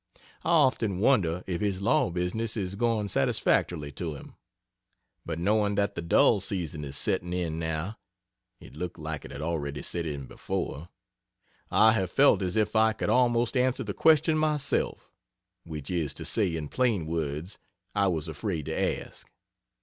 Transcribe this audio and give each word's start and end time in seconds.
I 0.43 0.49
often 0.49 0.97
wonder 0.97 1.43
if 1.45 1.61
his 1.61 1.79
law 1.79 2.09
business 2.09 2.57
is 2.57 2.73
going 2.73 3.07
satisfactorily 3.07 3.91
to 3.91 4.15
him, 4.15 4.33
but 5.27 5.37
knowing 5.37 5.75
that 5.75 5.93
the 5.93 6.01
dull 6.01 6.39
season 6.39 6.83
is 6.83 6.97
setting 6.97 7.33
in 7.33 7.59
now 7.59 7.99
(it 8.59 8.73
looked 8.75 8.97
like 8.97 9.25
it 9.25 9.29
had 9.29 9.43
already 9.43 9.83
set 9.83 10.07
in 10.07 10.25
before) 10.25 10.89
I 11.69 11.91
have 11.91 12.09
felt 12.09 12.41
as 12.41 12.55
if 12.55 12.75
I 12.75 12.93
could 12.93 13.09
almost 13.11 13.55
answer 13.55 13.83
the 13.83 13.93
question 13.93 14.39
myself 14.39 15.11
which 15.65 15.91
is 15.91 16.15
to 16.15 16.25
say 16.25 16.55
in 16.55 16.67
plain 16.67 17.05
words, 17.05 17.59
I 17.93 18.07
was 18.07 18.27
afraid 18.27 18.65
to 18.65 18.75
ask. 19.01 19.29